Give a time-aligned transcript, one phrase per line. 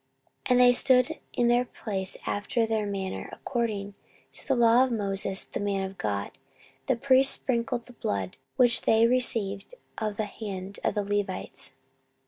[0.45, 3.93] 14:030:016 And they stood in their place after their manner, according
[4.33, 6.31] to the law of Moses the man of God:
[6.87, 11.75] the priests sprinkled the blood, which they received of the hand of the Levites.